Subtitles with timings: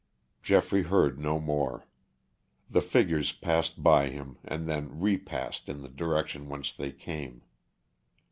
[0.41, 1.85] Geoffrey heard no more.
[2.67, 7.43] The figures passed by him and then repassed in the direction whence they came.